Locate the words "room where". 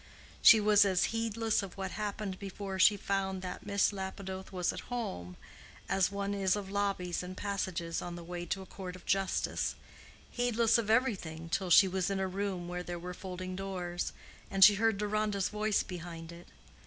12.27-12.81